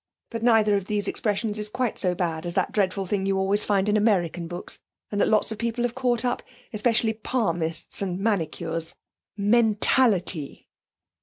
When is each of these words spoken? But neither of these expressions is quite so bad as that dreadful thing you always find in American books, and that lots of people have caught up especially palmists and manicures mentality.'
But 0.31 0.41
neither 0.41 0.75
of 0.75 0.85
these 0.85 1.07
expressions 1.07 1.59
is 1.59 1.69
quite 1.69 1.99
so 1.99 2.15
bad 2.15 2.47
as 2.47 2.55
that 2.55 2.71
dreadful 2.71 3.05
thing 3.05 3.27
you 3.27 3.37
always 3.37 3.63
find 3.63 3.87
in 3.87 3.95
American 3.95 4.47
books, 4.47 4.79
and 5.11 5.21
that 5.21 5.27
lots 5.27 5.51
of 5.51 5.59
people 5.59 5.83
have 5.83 5.93
caught 5.93 6.25
up 6.25 6.41
especially 6.73 7.13
palmists 7.13 8.01
and 8.01 8.17
manicures 8.19 8.95
mentality.' 9.37 10.67